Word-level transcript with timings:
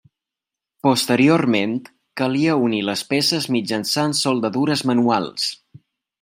Posteriorment, 0.85 1.75
calia 2.21 2.55
unir 2.69 2.81
les 2.87 3.03
peces 3.13 3.47
mitjançant 3.57 4.17
soldadures 4.23 4.83
manuals. 4.93 5.47